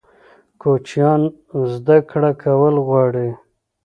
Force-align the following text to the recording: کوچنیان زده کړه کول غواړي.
کوچنیان 0.61 1.21
زده 1.73 1.97
کړه 2.09 2.31
کول 2.43 2.75
غواړي. 2.87 3.29